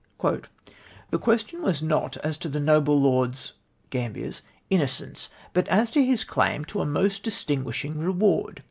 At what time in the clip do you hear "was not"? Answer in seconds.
1.61-2.17